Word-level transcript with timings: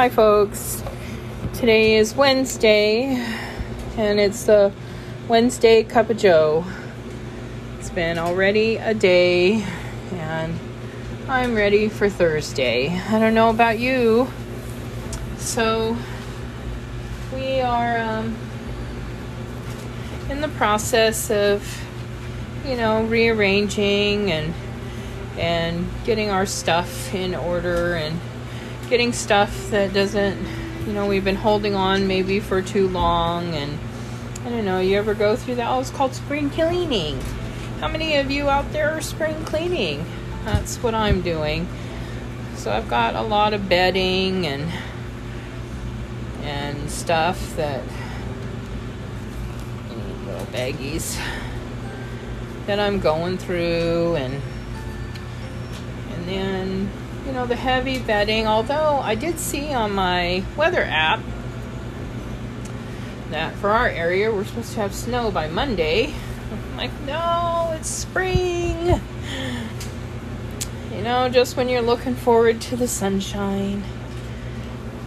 Hi, 0.00 0.08
folks. 0.08 0.82
Today 1.52 1.96
is 1.96 2.14
Wednesday, 2.14 3.22
and 3.98 4.18
it's 4.18 4.44
the 4.44 4.72
Wednesday 5.28 5.82
Cup 5.82 6.08
of 6.08 6.16
Joe. 6.16 6.64
It's 7.78 7.90
been 7.90 8.16
already 8.16 8.76
a 8.78 8.94
day, 8.94 9.62
and 10.12 10.58
I'm 11.28 11.54
ready 11.54 11.90
for 11.90 12.08
Thursday. 12.08 12.88
I 12.88 13.18
don't 13.18 13.34
know 13.34 13.50
about 13.50 13.78
you. 13.78 14.32
So, 15.36 15.94
we 17.34 17.60
are 17.60 17.98
um, 17.98 18.34
in 20.30 20.40
the 20.40 20.48
process 20.48 21.30
of, 21.30 21.62
you 22.64 22.74
know, 22.74 23.04
rearranging 23.04 24.32
and 24.32 24.54
and 25.36 25.86
getting 26.06 26.30
our 26.30 26.46
stuff 26.46 27.14
in 27.14 27.34
order 27.34 27.96
and 27.96 28.18
getting 28.90 29.12
stuff 29.12 29.70
that 29.70 29.94
doesn't, 29.94 30.36
you 30.84 30.92
know, 30.92 31.06
we've 31.06 31.24
been 31.24 31.36
holding 31.36 31.76
on 31.76 32.08
maybe 32.08 32.40
for 32.40 32.60
too 32.60 32.88
long. 32.88 33.54
And 33.54 33.78
I 34.44 34.50
don't 34.50 34.64
know, 34.64 34.80
you 34.80 34.98
ever 34.98 35.14
go 35.14 35.36
through 35.36 35.54
that? 35.54 35.70
Oh, 35.70 35.78
it's 35.78 35.90
called 35.90 36.12
spring 36.12 36.50
cleaning. 36.50 37.20
How 37.78 37.86
many 37.86 38.16
of 38.16 38.32
you 38.32 38.50
out 38.50 38.72
there 38.72 38.90
are 38.90 39.00
spring 39.00 39.44
cleaning? 39.44 40.04
That's 40.44 40.82
what 40.82 40.92
I'm 40.92 41.22
doing. 41.22 41.68
So 42.56 42.72
I've 42.72 42.88
got 42.88 43.14
a 43.14 43.22
lot 43.22 43.54
of 43.54 43.68
bedding 43.68 44.46
and 44.46 44.70
and 46.42 46.90
stuff 46.90 47.54
that 47.56 47.82
little 50.26 50.46
baggies 50.46 51.16
that 52.66 52.80
I'm 52.80 52.98
going 52.98 53.38
through 53.38 54.16
and 54.16 54.42
and 56.12 56.28
then 56.28 56.90
you 57.30 57.36
know, 57.36 57.46
the 57.46 57.54
heavy 57.54 58.00
bedding. 58.00 58.48
Although 58.48 58.98
I 58.98 59.14
did 59.14 59.38
see 59.38 59.72
on 59.72 59.92
my 59.92 60.42
weather 60.56 60.82
app 60.82 61.20
that 63.30 63.54
for 63.54 63.70
our 63.70 63.86
area 63.86 64.34
we're 64.34 64.44
supposed 64.44 64.72
to 64.72 64.80
have 64.80 64.92
snow 64.92 65.30
by 65.30 65.46
Monday. 65.46 66.12
I'm 66.50 66.76
like, 66.76 66.90
no, 67.02 67.70
it's 67.76 67.88
spring. 67.88 69.00
You 70.92 71.02
know, 71.02 71.28
just 71.28 71.56
when 71.56 71.68
you're 71.68 71.82
looking 71.82 72.16
forward 72.16 72.60
to 72.62 72.74
the 72.74 72.88
sunshine. 72.88 73.84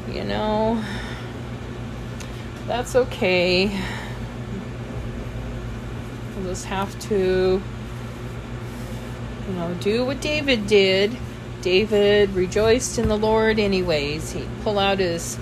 You 0.10 0.24
know, 0.24 0.82
that's 2.68 2.96
okay. 2.96 3.68
We'll 6.38 6.46
just 6.46 6.68
have 6.68 6.98
to, 7.10 7.62
you 9.50 9.54
know, 9.56 9.74
do 9.82 10.06
what 10.06 10.22
David 10.22 10.68
did 10.68 11.18
David 11.64 12.30
rejoiced 12.32 13.00
in 13.00 13.08
the 13.08 13.18
Lord 13.18 13.58
anyways. 13.58 14.34
He'd 14.34 14.50
pull 14.64 14.78
out 14.78 15.00
his 15.00 15.40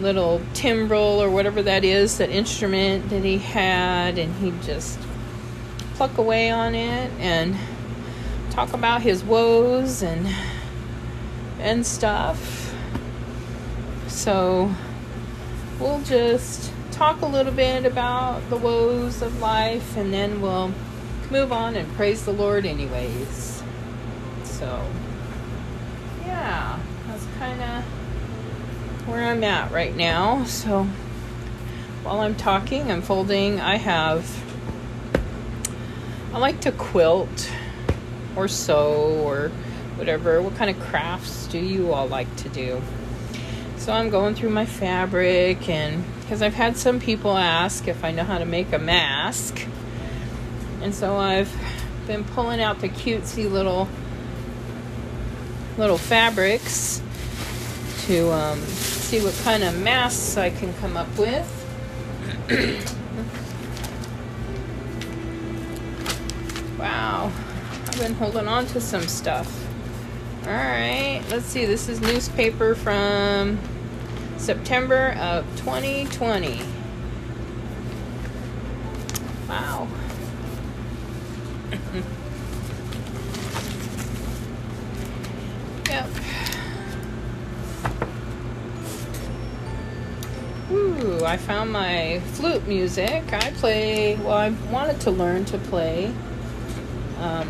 little 0.00 0.42
timbrel 0.54 1.22
or 1.22 1.30
whatever 1.30 1.62
that 1.62 1.84
is, 1.84 2.18
that 2.18 2.30
instrument 2.30 3.08
that 3.10 3.22
he 3.22 3.38
had, 3.38 4.18
and 4.18 4.34
he'd 4.36 4.60
just 4.62 4.98
pluck 5.94 6.18
away 6.18 6.50
on 6.50 6.74
it 6.74 7.10
and 7.20 7.56
talk 8.50 8.72
about 8.72 9.02
his 9.02 9.22
woes 9.22 10.02
and 10.02 10.26
and 11.60 11.86
stuff. 11.86 12.74
So 14.08 14.74
we'll 15.78 16.02
just 16.02 16.72
talk 16.90 17.20
a 17.22 17.26
little 17.26 17.52
bit 17.52 17.84
about 17.84 18.48
the 18.50 18.56
woes 18.56 19.22
of 19.22 19.40
life 19.40 19.96
and 19.96 20.12
then 20.12 20.40
we'll 20.40 20.72
move 21.30 21.52
on 21.52 21.76
and 21.76 21.90
praise 21.94 22.24
the 22.24 22.32
Lord 22.32 22.66
anyways. 22.66 23.62
So 24.42 24.82
yeah, 26.30 26.78
that's 27.06 27.26
kind 27.38 27.60
of 27.60 27.84
where 29.08 29.24
I'm 29.24 29.42
at 29.42 29.70
right 29.72 29.94
now. 29.94 30.44
So 30.44 30.84
while 32.02 32.20
I'm 32.20 32.36
talking, 32.36 32.90
I'm 32.90 33.02
folding. 33.02 33.60
I 33.60 33.76
have, 33.76 34.24
I 36.32 36.38
like 36.38 36.60
to 36.62 36.72
quilt 36.72 37.50
or 38.36 38.48
sew 38.48 39.20
or 39.24 39.48
whatever. 39.96 40.40
What 40.40 40.54
kind 40.56 40.70
of 40.70 40.80
crafts 40.80 41.46
do 41.48 41.58
you 41.58 41.92
all 41.92 42.06
like 42.06 42.34
to 42.36 42.48
do? 42.48 42.80
So 43.76 43.92
I'm 43.92 44.10
going 44.10 44.34
through 44.34 44.50
my 44.50 44.66
fabric 44.66 45.68
and 45.68 46.04
because 46.20 46.42
I've 46.42 46.54
had 46.54 46.76
some 46.76 47.00
people 47.00 47.36
ask 47.36 47.88
if 47.88 48.04
I 48.04 48.12
know 48.12 48.24
how 48.24 48.38
to 48.38 48.44
make 48.44 48.72
a 48.72 48.78
mask. 48.78 49.66
And 50.80 50.94
so 50.94 51.16
I've 51.16 51.52
been 52.06 52.24
pulling 52.24 52.60
out 52.60 52.80
the 52.80 52.88
cutesy 52.88 53.50
little 53.50 53.88
little 55.80 55.98
fabrics 55.98 57.02
to 58.06 58.30
um, 58.30 58.60
see 58.60 59.20
what 59.22 59.34
kind 59.42 59.64
of 59.64 59.80
masks 59.80 60.36
I 60.36 60.50
can 60.50 60.74
come 60.74 60.94
up 60.94 61.08
with. 61.16 61.48
wow, 66.78 67.32
I've 67.86 67.98
been 67.98 68.12
holding 68.12 68.46
on 68.46 68.66
to 68.66 68.80
some 68.80 69.08
stuff. 69.08 69.50
Alright, 70.46 71.24
let's 71.30 71.46
see. 71.46 71.64
This 71.64 71.88
is 71.88 72.02
newspaper 72.02 72.74
from 72.74 73.58
September 74.36 75.14
of 75.18 75.46
2020. 75.60 76.60
Wow. 79.48 79.88
Ooh, 90.70 91.24
I 91.24 91.36
found 91.36 91.72
my 91.72 92.20
flute 92.32 92.66
music. 92.68 93.32
I 93.32 93.50
play, 93.52 94.16
well, 94.16 94.32
I 94.32 94.50
wanted 94.70 95.00
to 95.00 95.10
learn 95.10 95.44
to 95.46 95.58
play 95.58 96.12
um, 97.18 97.48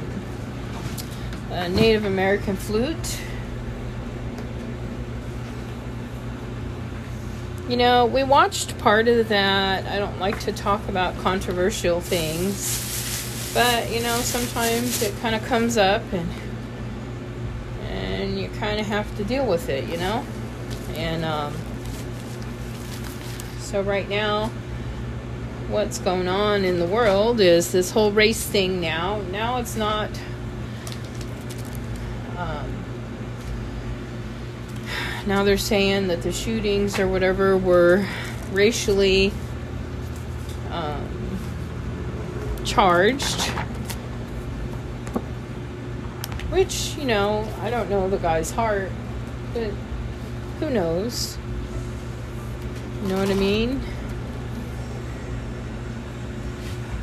a 1.50 1.68
Native 1.68 2.04
American 2.04 2.56
flute. 2.56 3.20
You 7.68 7.76
know, 7.76 8.06
we 8.06 8.24
watched 8.24 8.78
part 8.78 9.06
of 9.06 9.28
that. 9.28 9.86
I 9.86 9.98
don't 9.98 10.18
like 10.18 10.40
to 10.40 10.52
talk 10.52 10.88
about 10.88 11.16
controversial 11.18 12.00
things, 12.00 13.52
but 13.54 13.90
you 13.92 14.00
know, 14.02 14.18
sometimes 14.22 15.02
it 15.02 15.14
kind 15.20 15.34
of 15.34 15.44
comes 15.44 15.76
up 15.76 16.02
and 16.12 16.28
and 18.20 18.38
you 18.38 18.48
kind 18.50 18.80
of 18.80 18.86
have 18.86 19.16
to 19.16 19.24
deal 19.24 19.46
with 19.46 19.68
it, 19.68 19.88
you 19.88 19.96
know? 19.96 20.24
And 20.94 21.24
um, 21.24 21.54
so, 23.58 23.82
right 23.82 24.08
now, 24.08 24.50
what's 25.68 25.98
going 25.98 26.26
on 26.26 26.64
in 26.64 26.80
the 26.80 26.86
world 26.86 27.40
is 27.40 27.70
this 27.70 27.92
whole 27.92 28.10
race 28.10 28.44
thing 28.44 28.80
now. 28.80 29.20
Now 29.30 29.58
it's 29.58 29.76
not. 29.76 30.10
Um, 32.36 32.84
now 35.26 35.44
they're 35.44 35.56
saying 35.56 36.08
that 36.08 36.22
the 36.22 36.32
shootings 36.32 36.98
or 36.98 37.06
whatever 37.06 37.56
were 37.56 38.04
racially 38.52 39.32
um, 40.70 41.38
charged 42.64 43.52
which, 46.50 46.96
you 46.98 47.04
know, 47.04 47.48
I 47.62 47.70
don't 47.70 47.88
know 47.88 48.08
the 48.10 48.18
guy's 48.18 48.50
heart, 48.50 48.90
but 49.54 49.70
who 50.58 50.70
knows? 50.70 51.38
You 53.02 53.08
know 53.08 53.18
what 53.18 53.30
I 53.30 53.34
mean? 53.34 53.80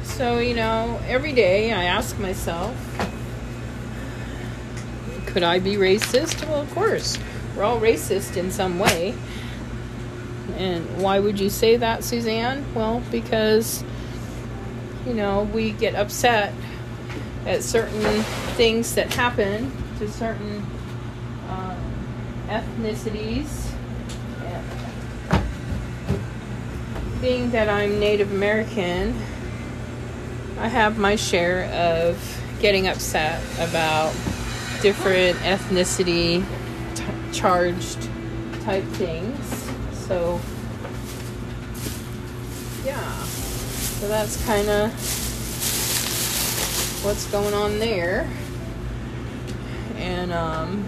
So, 0.04 0.40
you 0.40 0.56
know, 0.56 1.00
every 1.08 1.32
day 1.32 1.72
I 1.72 1.86
ask 1.86 2.18
myself, 2.20 2.76
could 5.28 5.44
I 5.44 5.60
be 5.60 5.76
racist? 5.76 6.48
Well, 6.48 6.62
of 6.62 6.72
course. 6.74 7.18
We're 7.56 7.64
all 7.64 7.80
racist 7.80 8.38
in 8.38 8.52
some 8.52 8.80
way. 8.80 9.16
And 10.58 11.02
why 11.02 11.20
would 11.20 11.40
you 11.40 11.50
say 11.50 11.78
that, 11.78 12.04
Suzanne? 12.04 12.66
Well, 12.74 13.02
because, 13.12 13.84
you 15.06 15.14
know, 15.14 15.44
we 15.54 15.72
get 15.72 15.96
upset 15.96 16.54
at 17.48 17.64
certain 17.64 18.22
things 18.58 18.94
that 18.96 19.12
happen 19.14 19.72
to 19.98 20.12
certain 20.12 20.58
um, 21.50 21.78
ethnicities. 22.48 23.72
Being 27.22 27.50
that 27.52 27.70
I'm 27.70 28.00
Native 28.00 28.32
American, 28.32 29.16
I 30.60 30.68
have 30.68 30.98
my 30.98 31.16
share 31.16 31.64
of 31.72 32.20
getting 32.60 32.88
upset 32.88 33.42
about 33.60 34.12
different 34.82 35.38
ethnicity 35.38 36.44
t- 36.96 37.04
charged 37.32 38.10
type 38.62 38.84
things. 38.84 39.72
So, 40.06 40.40
yeah. 42.86 43.24
So 43.24 44.08
that's 44.10 44.46
kind 44.46 44.70
of 44.70 45.27
what's 47.08 47.26
going 47.28 47.54
on 47.54 47.80
there. 47.80 48.30
And 49.96 50.34
um, 50.34 50.84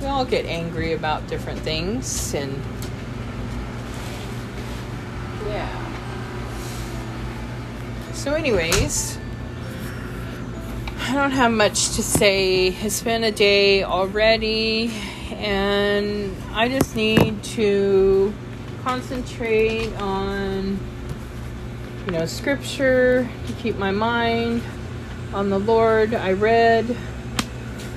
we 0.00 0.06
all 0.06 0.24
get 0.24 0.46
angry 0.46 0.94
about 0.94 1.28
different 1.28 1.60
things 1.60 2.34
and 2.34 2.60
yeah. 5.46 5.72
So, 8.12 8.34
anyways, 8.34 9.16
I 11.02 11.14
don't 11.14 11.30
have 11.30 11.52
much 11.52 11.90
to 11.90 12.02
say. 12.02 12.66
It's 12.66 13.00
been 13.00 13.22
a 13.22 13.30
day 13.30 13.84
already, 13.84 14.92
and 15.34 16.34
I 16.52 16.68
just 16.68 16.96
need 16.96 17.44
to 17.44 18.34
concentrate 18.82 19.94
on, 20.00 20.80
you 22.08 22.14
know, 22.14 22.24
scripture 22.24 23.28
to 23.46 23.52
keep 23.54 23.76
my 23.76 23.90
mind 23.90 24.62
on 25.34 25.50
the 25.50 25.58
Lord. 25.58 26.14
I 26.14 26.32
read 26.32 26.96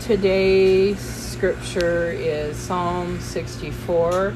today's 0.02 1.00
scripture 1.00 2.12
is 2.12 2.58
Psalm 2.58 3.22
64. 3.22 4.34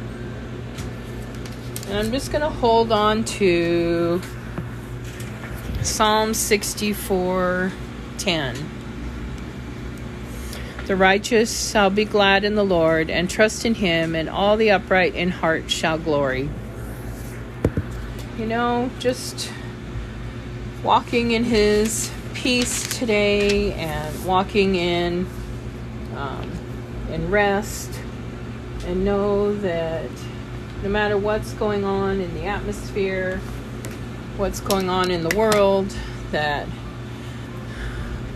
And 1.87 1.97
I'm 1.97 2.09
just 2.13 2.31
going 2.31 2.41
to 2.41 2.49
hold 2.49 2.93
on 2.93 3.25
to 3.25 4.21
Psalm 5.81 6.33
64 6.33 7.73
10. 8.17 8.55
The 10.85 10.95
righteous 10.95 11.69
shall 11.71 11.89
be 11.89 12.05
glad 12.05 12.45
in 12.45 12.55
the 12.55 12.63
Lord 12.63 13.09
and 13.09 13.29
trust 13.29 13.65
in 13.65 13.75
him, 13.75 14.15
and 14.15 14.29
all 14.29 14.55
the 14.55 14.71
upright 14.71 15.15
in 15.15 15.31
heart 15.31 15.69
shall 15.69 15.97
glory. 15.97 16.49
You 18.37 18.45
know, 18.45 18.89
just 18.99 19.51
walking 20.85 21.31
in 21.31 21.43
his 21.43 22.11
peace 22.35 22.87
today 22.99 23.73
and 23.73 24.23
walking 24.23 24.75
in 24.75 25.25
um, 26.15 26.51
in 27.09 27.31
rest 27.31 27.89
and 28.85 29.03
know 29.03 29.55
that 29.61 30.07
no 30.83 30.89
matter 30.89 31.17
what's 31.17 31.53
going 31.53 31.83
on 31.83 32.21
in 32.21 32.31
the 32.35 32.43
atmosphere, 32.43 33.39
what's 34.37 34.59
going 34.59 34.87
on 34.87 35.09
in 35.09 35.27
the 35.27 35.35
world, 35.35 35.91
that 36.29 36.67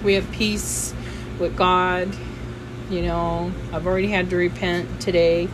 we 0.04 0.16
have 0.16 0.30
peace 0.32 0.92
with 1.38 1.56
God. 1.56 2.12
You 2.90 3.04
know, 3.04 3.52
I've 3.72 3.86
already 3.86 4.08
had 4.08 4.32
to 4.32 4.36
repent 4.36 5.00
today, 5.00 5.48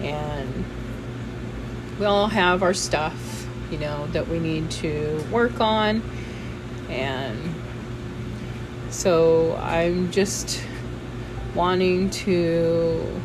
and 0.00 0.64
we 2.00 2.06
all 2.06 2.26
have 2.26 2.64
our 2.64 2.74
stuff, 2.74 3.37
you 3.70 3.78
know, 3.78 4.06
that 4.08 4.28
we 4.28 4.38
need 4.38 4.70
to 4.70 5.24
work 5.30 5.60
on. 5.60 6.02
And 6.88 7.54
so 8.90 9.56
I'm 9.56 10.10
just 10.10 10.62
wanting 11.54 12.10
to 12.10 13.20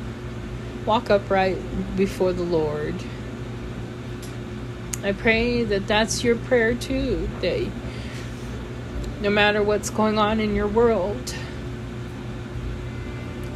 walk 0.85 1.09
upright 1.09 1.57
before 1.95 2.33
the 2.33 2.43
Lord. 2.43 2.95
I 5.03 5.11
pray 5.11 5.63
that 5.63 5.87
that's 5.87 6.23
your 6.23 6.35
prayer 6.35 6.75
too, 6.75 7.29
that 7.41 7.69
no 9.21 9.29
matter 9.29 9.61
what's 9.63 9.89
going 9.89 10.17
on 10.17 10.39
in 10.39 10.55
your 10.55 10.67
world, 10.67 11.35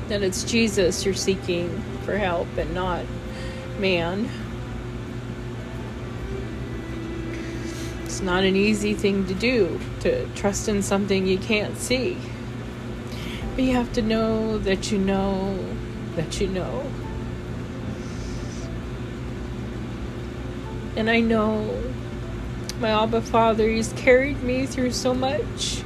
that 0.07 0.23
it's 0.23 0.43
Jesus 0.43 1.05
you're 1.05 1.13
seeking 1.13 1.81
for 2.03 2.17
help 2.17 2.47
and 2.57 2.73
not 2.73 3.05
man. 3.79 4.29
It's 8.17 8.23
not 8.23 8.43
an 8.43 8.55
easy 8.55 8.95
thing 8.95 9.27
to 9.27 9.35
do 9.35 9.79
to 9.99 10.25
trust 10.33 10.67
in 10.67 10.81
something 10.81 11.27
you 11.27 11.37
can't 11.37 11.77
see. 11.77 12.17
But 13.53 13.63
you 13.63 13.75
have 13.75 13.93
to 13.93 14.01
know 14.01 14.57
that 14.57 14.91
you 14.91 14.97
know 14.97 15.55
that 16.15 16.41
you 16.41 16.47
know. 16.47 16.91
And 20.95 21.11
I 21.11 21.19
know 21.19 21.79
my 22.79 22.89
Abba 22.89 23.21
Father, 23.21 23.69
He's 23.69 23.93
carried 23.93 24.41
me 24.41 24.65
through 24.65 24.93
so 24.93 25.13
much. 25.13 25.83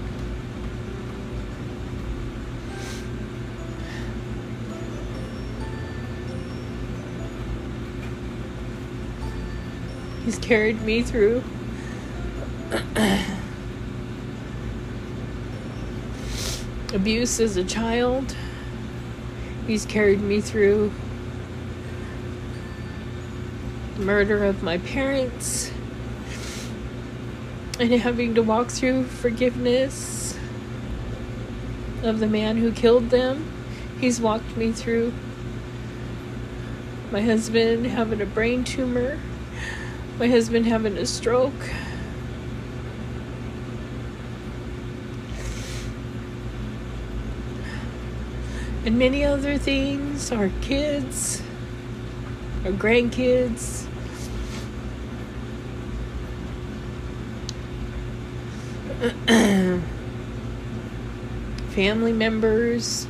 He's 10.24 10.40
carried 10.40 10.82
me 10.84 11.02
through 11.02 11.44
abuse 16.94 17.40
as 17.40 17.58
a 17.58 17.64
child. 17.64 18.36
He's 19.68 19.86
carried 19.86 20.22
me 20.22 20.40
through 20.40 20.92
the 23.96 24.04
murder 24.04 24.46
of 24.46 24.64
my 24.64 24.78
parents 24.78 25.72
and 27.80 27.92
having 27.92 28.36
to 28.36 28.44
walk 28.44 28.70
through 28.70 29.04
forgiveness 29.04 30.38
of 32.04 32.20
the 32.20 32.28
man 32.28 32.58
who 32.58 32.72
killed 32.72 33.10
them. 33.10 33.52
He's 34.00 34.22
walked 34.22 34.56
me 34.56 34.72
through 34.72 35.14
my 37.12 37.22
husband 37.22 37.88
having 37.88 38.22
a 38.22 38.26
brain 38.26 38.64
tumor, 38.64 39.20
my 40.18 40.30
husband 40.30 40.68
having 40.68 40.98
a 40.98 41.06
stroke. 41.06 41.70
And 48.86 48.98
many 48.98 49.24
other 49.24 49.58
things, 49.58 50.32
our 50.32 50.50
kids, 50.62 51.42
our 52.66 52.72
grandkids. 52.72 53.88
family 61.72 62.12
members. 62.12 63.08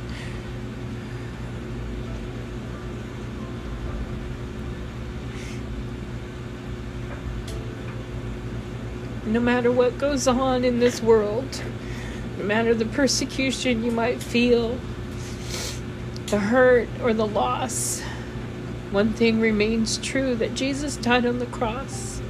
No 9.26 9.40
matter 9.40 9.72
what 9.72 9.98
goes 9.98 10.28
on 10.28 10.64
in 10.64 10.78
this 10.78 11.02
world, 11.02 11.62
no 12.38 12.44
matter 12.44 12.74
the 12.74 12.84
persecution 12.84 13.82
you 13.82 13.90
might 13.90 14.22
feel, 14.22 14.78
the 16.32 16.38
hurt 16.38 16.88
or 17.02 17.12
the 17.12 17.26
loss, 17.26 18.00
one 18.90 19.12
thing 19.12 19.38
remains 19.38 19.98
true 19.98 20.34
that 20.34 20.54
Jesus 20.54 20.96
died 20.96 21.26
on 21.26 21.38
the 21.40 21.44
cross. 21.44 22.22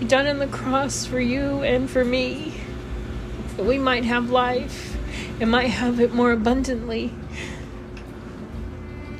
He 0.00 0.04
died 0.04 0.26
on 0.26 0.40
the 0.40 0.48
cross 0.48 1.06
for 1.06 1.20
you 1.20 1.62
and 1.62 1.88
for 1.88 2.04
me. 2.04 2.54
That 3.56 3.66
we 3.66 3.78
might 3.78 4.02
have 4.02 4.30
life 4.30 4.96
and 5.40 5.48
might 5.48 5.68
have 5.68 6.00
it 6.00 6.12
more 6.12 6.32
abundantly. 6.32 7.14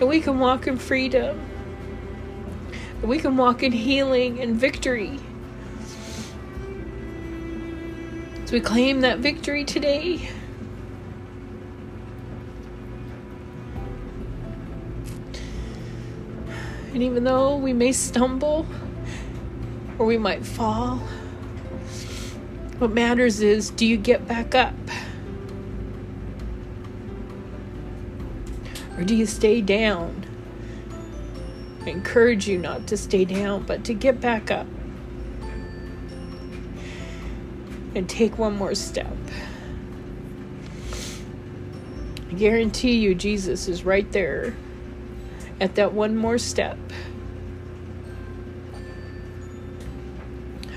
That 0.01 0.07
we 0.07 0.21
can 0.21 0.41
walk 0.41 0.67
in 0.67 0.77
freedom. 0.77 1.41
That 3.01 3.07
we 3.07 3.21
can 3.21 3.37
walk 3.37 3.63
in 3.63 3.71
healing 3.71 4.41
and 4.41 4.57
victory. 4.57 5.21
We 8.50 8.59
claim 8.59 9.02
that 9.02 9.21
victory 9.21 9.64
today. 9.64 10.28
And 16.92 17.00
even 17.00 17.23
though 17.23 17.57
we 17.57 17.73
may 17.73 17.92
stumble, 17.92 18.66
or 20.00 20.07
we 20.07 20.19
might 20.19 20.45
fall. 20.45 20.97
What 22.78 22.90
matters 22.90 23.40
is 23.40 23.71
do 23.71 23.87
you 23.87 23.97
get 23.97 24.26
back 24.26 24.57
up? 24.57 24.75
Or 28.97 29.04
do 29.04 29.14
you 29.14 29.26
stay 29.26 29.61
down? 29.61 30.26
I 31.83 31.90
encourage 31.90 32.49
you 32.49 32.59
not 32.59 32.88
to 32.88 32.97
stay 32.97 33.25
down, 33.25 33.62
but 33.62 33.85
to 33.85 33.95
get 33.95 34.21
back 34.21 34.50
up 34.50 34.66
and 37.95 38.09
take 38.09 38.39
one 38.39 38.57
more 38.57 38.75
step. 38.75 39.17
I 42.31 42.35
guarantee 42.35 42.97
you, 42.97 43.15
Jesus 43.15 43.69
is 43.69 43.85
right 43.85 44.11
there 44.13 44.55
at 45.61 45.75
that 45.75 45.93
one 45.93 46.17
more 46.17 46.39
step. 46.39 46.79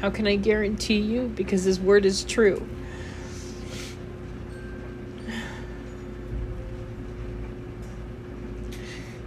How 0.02 0.10
can 0.10 0.28
I 0.28 0.36
guarantee 0.36 1.00
you? 1.00 1.30
Because 1.30 1.64
His 1.64 1.80
word 1.80 2.06
is 2.06 2.24
true. 2.24 2.68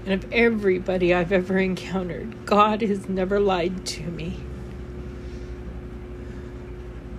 And 0.05 0.13
of 0.23 0.33
everybody 0.33 1.15
I've 1.15 1.33
ever 1.33 1.59
encountered, 1.59 2.47
God 2.47 2.83
has 2.83 3.09
never 3.09 3.41
lied 3.41 3.87
to 3.87 4.03
me. 4.03 4.39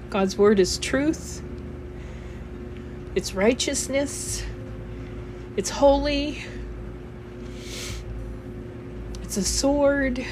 God's 0.10 0.38
word 0.38 0.60
is 0.60 0.78
truth. 0.78 1.44
It's 3.14 3.34
righteousness. 3.34 4.42
It's 5.58 5.70
holy. 5.70 6.46
It's 9.22 9.36
a 9.36 9.44
sword. 9.44 10.26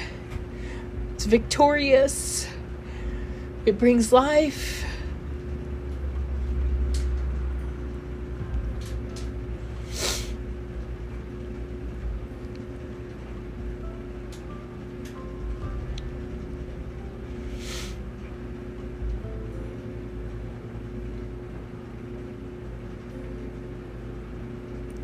It's 1.14 1.26
victorious. 1.26 2.48
It 3.66 3.78
brings 3.78 4.12
life. 4.12 4.84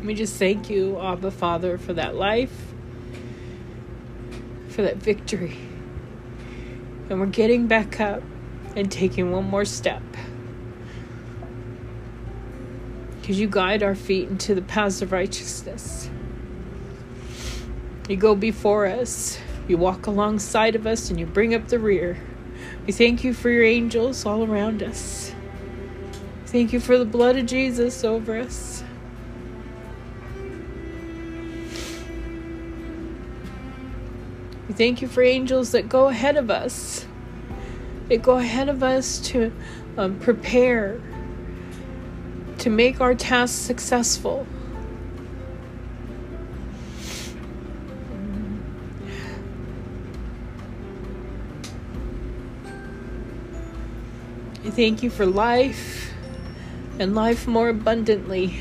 We 0.03 0.13
just 0.13 0.35
thank 0.35 0.69
you, 0.69 0.99
Abba 0.99 1.31
Father, 1.31 1.77
for 1.77 1.93
that 1.93 2.15
life, 2.15 2.73
for 4.67 4.81
that 4.81 4.97
victory. 4.97 5.57
And 7.09 7.21
we're 7.21 7.25
getting 7.27 7.67
back 7.67 8.01
up 8.01 8.21
and 8.75 8.91
taking 8.91 9.31
one 9.31 9.45
more 9.45 9.63
step. 9.63 10.03
Because 13.21 13.39
you 13.39 13.47
guide 13.47 13.81
our 13.81 13.95
feet 13.95 14.27
into 14.27 14.53
the 14.53 14.61
paths 14.61 15.01
of 15.01 15.13
righteousness. 15.13 16.09
You 18.09 18.17
go 18.17 18.35
before 18.35 18.85
us, 18.85 19.39
you 19.69 19.77
walk 19.77 20.07
alongside 20.07 20.75
of 20.75 20.85
us, 20.85 21.09
and 21.09 21.17
you 21.17 21.25
bring 21.25 21.55
up 21.55 21.69
the 21.69 21.79
rear. 21.79 22.17
We 22.85 22.91
thank 22.91 23.23
you 23.23 23.33
for 23.33 23.49
your 23.49 23.63
angels 23.63 24.25
all 24.25 24.43
around 24.43 24.83
us. 24.83 25.33
Thank 26.47 26.73
you 26.73 26.81
for 26.81 26.97
the 26.97 27.05
blood 27.05 27.37
of 27.37 27.45
Jesus 27.45 28.03
over 28.03 28.37
us. 28.37 28.82
We 34.73 34.77
thank 34.77 35.03
you 35.03 35.07
for 35.07 35.21
angels 35.21 35.71
that 35.73 35.87
go 35.87 36.07
ahead 36.07 36.35
of 36.35 36.49
us. 36.49 37.05
They 38.07 38.17
go 38.17 38.39
ahead 38.39 38.69
of 38.69 38.81
us 38.81 39.19
to 39.27 39.53
um, 39.97 40.17
prepare, 40.19 40.99
to 42.57 42.71
make 42.71 42.99
our 42.99 43.13
tasks 43.13 43.55
successful. 43.55 44.47
I 54.65 54.71
thank 54.71 55.03
you 55.03 55.11
for 55.11 55.27
life 55.27 56.11
and 56.97 57.13
life 57.13 57.45
more 57.45 57.69
abundantly. 57.69 58.57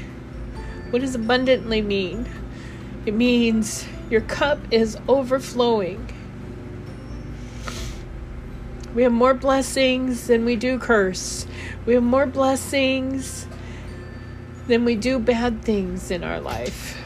What 0.90 1.00
does 1.00 1.14
abundantly 1.14 1.80
mean? 1.80 2.28
It 3.06 3.14
means 3.14 3.86
your 4.12 4.20
cup 4.20 4.58
is 4.70 4.98
overflowing. 5.08 6.06
We 8.94 9.04
have 9.04 9.12
more 9.12 9.32
blessings 9.32 10.26
than 10.26 10.44
we 10.44 10.54
do 10.54 10.78
curse. 10.78 11.46
We 11.86 11.94
have 11.94 12.02
more 12.02 12.26
blessings 12.26 13.46
than 14.66 14.84
we 14.84 14.96
do 14.96 15.18
bad 15.18 15.62
things 15.62 16.10
in 16.10 16.22
our 16.24 16.40
life. 16.40 17.02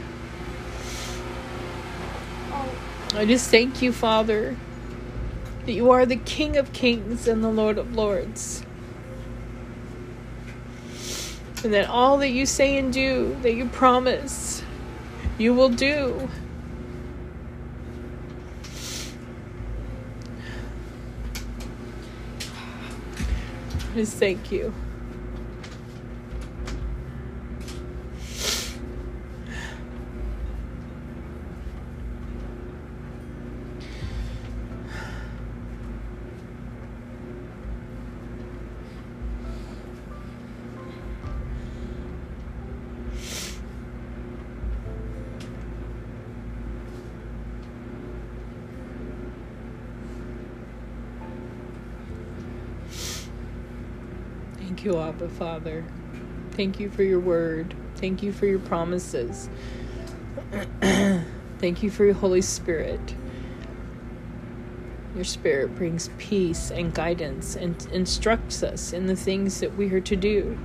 I 3.14 3.24
just 3.24 3.52
thank 3.52 3.82
you, 3.82 3.92
Father, 3.92 4.56
that 5.64 5.72
you 5.72 5.92
are 5.92 6.06
the 6.06 6.16
King 6.16 6.56
of 6.56 6.72
Kings 6.72 7.28
and 7.28 7.44
the 7.44 7.50
Lord 7.50 7.78
of 7.78 7.94
Lords. 7.94 8.64
And 11.62 11.72
that 11.72 11.88
all 11.88 12.18
that 12.18 12.30
you 12.30 12.46
say 12.46 12.76
and 12.76 12.92
do, 12.92 13.36
that 13.42 13.54
you 13.54 13.66
promise, 13.66 14.64
you 15.38 15.54
will 15.54 15.68
do. 15.68 16.28
Just 23.96 24.18
thank 24.18 24.52
you. 24.52 24.74
You, 54.86 54.98
Abba 55.00 55.28
Father. 55.28 55.84
Thank 56.52 56.78
you 56.78 56.88
for 56.88 57.02
your 57.02 57.18
word. 57.18 57.74
Thank 57.96 58.22
you 58.22 58.30
for 58.32 58.46
your 58.46 58.60
promises. 58.60 59.50
Thank 60.80 61.82
you 61.82 61.90
for 61.90 62.04
your 62.04 62.14
Holy 62.14 62.40
Spirit. 62.40 63.16
Your 65.16 65.24
Spirit 65.24 65.74
brings 65.74 66.08
peace 66.18 66.70
and 66.70 66.94
guidance 66.94 67.56
and 67.56 67.84
instructs 67.90 68.62
us 68.62 68.92
in 68.92 69.06
the 69.06 69.16
things 69.16 69.58
that 69.58 69.76
we 69.76 69.92
are 69.92 70.00
to 70.02 70.14
do. 70.14 70.56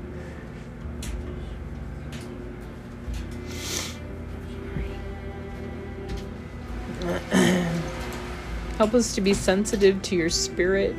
Help 8.77 8.93
us 8.93 9.15
to 9.15 9.21
be 9.21 9.33
sensitive 9.33 9.99
to 10.03 10.15
your 10.15 10.29
Spirit 10.29 10.95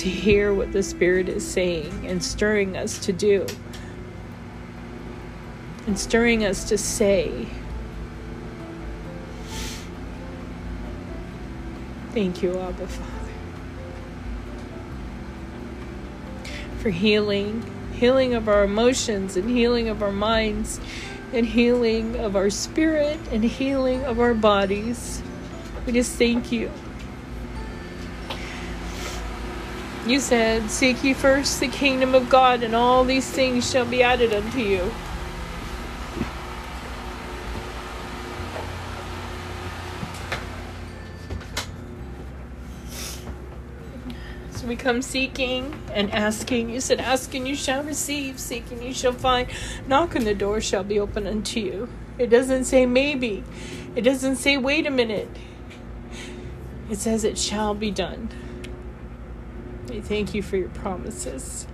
to 0.00 0.08
hear 0.08 0.54
what 0.54 0.72
the 0.72 0.82
Spirit 0.82 1.28
is 1.28 1.46
saying 1.46 2.06
and 2.06 2.24
stirring 2.24 2.74
us 2.74 2.98
to 3.00 3.12
do, 3.12 3.46
and 5.86 5.98
stirring 5.98 6.42
us 6.42 6.64
to 6.64 6.78
say. 6.78 7.46
Thank 12.14 12.42
you, 12.42 12.58
Abba 12.58 12.86
Father, 12.86 13.32
for 16.78 16.88
healing, 16.88 17.62
healing 17.92 18.32
of 18.32 18.48
our 18.48 18.64
emotions, 18.64 19.36
and 19.36 19.50
healing 19.50 19.90
of 19.90 20.02
our 20.02 20.10
minds, 20.10 20.80
and 21.34 21.44
healing 21.44 22.16
of 22.16 22.36
our 22.36 22.48
spirit, 22.48 23.20
and 23.30 23.44
healing 23.44 24.02
of 24.06 24.18
our 24.18 24.32
bodies. 24.32 25.22
We 25.84 25.92
just 25.92 26.16
thank 26.16 26.50
you. 26.50 26.70
You 30.06 30.18
said, 30.18 30.70
Seek 30.70 31.04
ye 31.04 31.12
first 31.12 31.60
the 31.60 31.68
kingdom 31.68 32.14
of 32.14 32.30
God, 32.30 32.62
and 32.62 32.74
all 32.74 33.04
these 33.04 33.30
things 33.30 33.70
shall 33.70 33.84
be 33.84 34.02
added 34.02 34.32
unto 34.32 34.58
you. 34.58 34.90
So 44.52 44.66
we 44.66 44.74
come 44.74 45.02
seeking 45.02 45.78
and 45.92 46.10
asking. 46.12 46.70
You 46.70 46.80
said, 46.80 46.98
Ask 47.00 47.34
and 47.34 47.46
you 47.46 47.54
shall 47.54 47.82
receive, 47.82 48.38
seek 48.38 48.70
and 48.70 48.82
you 48.82 48.94
shall 48.94 49.12
find, 49.12 49.48
knock 49.86 50.14
and 50.14 50.26
the 50.26 50.34
door 50.34 50.62
shall 50.62 50.82
be 50.82 50.98
open 50.98 51.26
unto 51.26 51.60
you. 51.60 51.88
It 52.18 52.28
doesn't 52.28 52.64
say 52.64 52.86
maybe, 52.86 53.44
it 53.94 54.02
doesn't 54.02 54.36
say 54.36 54.56
wait 54.56 54.86
a 54.86 54.90
minute. 54.90 55.28
It 56.90 56.98
says 56.98 57.22
it 57.22 57.38
shall 57.38 57.74
be 57.74 57.90
done. 57.90 58.30
Thank 60.02 60.34
you 60.34 60.42
for 60.42 60.56
your 60.56 60.68
promises 60.70 61.66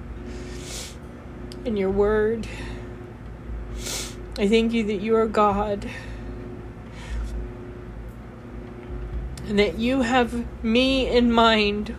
and 1.64 1.78
your 1.78 1.90
word. 1.90 2.47
I 4.38 4.47
thank 4.49 4.73
you 4.73 4.85
that 4.85 5.00
you 5.00 5.16
are 5.16 5.26
God 5.26 5.88
and 9.47 9.59
that 9.59 9.78
you 9.78 10.02
have 10.02 10.45
me 10.62 11.09
in 11.09 11.33
mind 11.33 11.97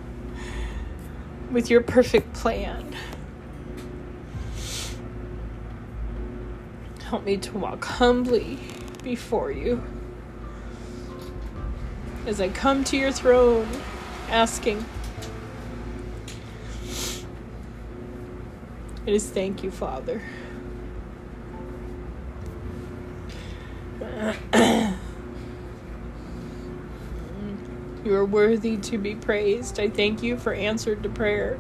with 1.52 1.70
your 1.70 1.82
perfect 1.82 2.34
plan. 2.34 2.96
Help 7.06 7.24
me 7.24 7.38
to 7.38 7.58
walk 7.58 7.84
humbly 7.86 8.60
before 9.02 9.52
you 9.52 9.82
as 12.26 12.42
I 12.42 12.50
come 12.50 12.84
to 12.84 12.98
your 12.98 13.12
throne 13.14 13.68
asking 14.30 14.84
I 19.08 19.12
just 19.12 19.34
thank 19.34 19.64
you, 19.64 19.72
Father. 19.72 20.22
you 28.04 28.14
are 28.14 28.26
worthy 28.26 28.76
to 28.76 28.98
be 28.98 29.16
praised. 29.16 29.80
I 29.80 29.88
thank 29.88 30.22
you 30.22 30.36
for 30.36 30.54
answered 30.54 31.04
to 31.04 31.10
prayer. 31.10 31.58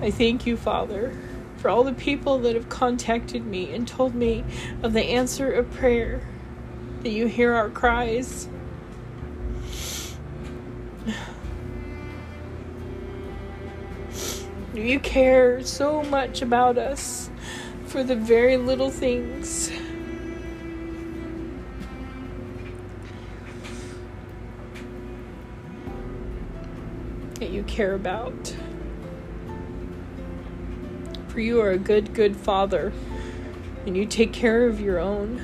I 0.00 0.12
thank 0.12 0.46
you, 0.46 0.56
Father, 0.56 1.18
for 1.56 1.68
all 1.68 1.82
the 1.82 1.92
people 1.92 2.38
that 2.38 2.54
have 2.54 2.68
contacted 2.68 3.44
me 3.44 3.74
and 3.74 3.88
told 3.88 4.14
me 4.14 4.44
of 4.84 4.92
the 4.92 5.02
answer 5.02 5.50
of 5.50 5.68
prayer, 5.72 6.20
that 7.02 7.10
you 7.10 7.26
hear 7.26 7.54
our 7.54 7.70
cries. 7.70 8.48
You 14.76 15.00
care 15.00 15.62
so 15.62 16.02
much 16.02 16.42
about 16.42 16.76
us 16.76 17.30
for 17.86 18.04
the 18.04 18.14
very 18.14 18.58
little 18.58 18.90
things. 18.90 19.70
That 27.40 27.48
you 27.50 27.62
care 27.62 27.94
about. 27.94 28.54
For 31.28 31.40
you 31.40 31.60
are 31.62 31.70
a 31.70 31.78
good, 31.78 32.12
good 32.12 32.36
father, 32.36 32.92
and 33.86 33.96
you 33.96 34.04
take 34.04 34.34
care 34.34 34.66
of 34.66 34.78
your 34.78 34.98
own. 34.98 35.40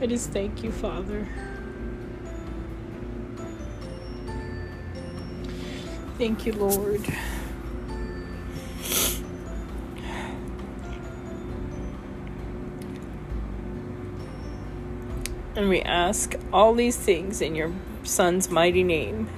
I 0.00 0.06
just 0.06 0.30
thank 0.30 0.64
you, 0.64 0.72
Father. 0.72 1.28
Thank 6.22 6.46
you, 6.46 6.52
Lord. 6.52 7.04
And 15.56 15.68
we 15.68 15.82
ask 15.82 16.36
all 16.52 16.74
these 16.74 16.96
things 16.96 17.42
in 17.42 17.56
your 17.56 17.72
Son's 18.04 18.48
mighty 18.50 18.84
name. 18.84 19.28